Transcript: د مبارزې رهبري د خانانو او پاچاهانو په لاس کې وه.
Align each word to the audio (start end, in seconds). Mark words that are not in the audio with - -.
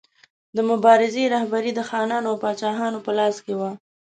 د 0.55 0.57
مبارزې 0.69 1.23
رهبري 1.33 1.71
د 1.75 1.79
خانانو 1.89 2.27
او 2.31 2.37
پاچاهانو 2.43 3.03
په 3.05 3.11
لاس 3.17 3.35
کې 3.45 3.53
وه. 3.59 3.71